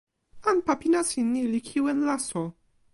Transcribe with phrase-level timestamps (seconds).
[0.49, 2.43] anpa pi nasin ni li kiwen laso.